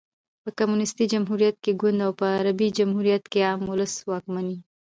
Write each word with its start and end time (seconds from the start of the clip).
په 0.43 0.49
کمونيسټي 0.59 1.05
جمهوریت 1.13 1.55
کښي 1.63 1.73
ګوند 1.81 1.99
او 2.05 2.11
په 2.19 2.25
عربي 2.37 2.67
جمهوریت 2.79 3.23
کښي 3.31 3.41
عام 3.49 3.61
اولس 3.71 3.93
واکمن 4.09 4.45
يي. 4.53 4.59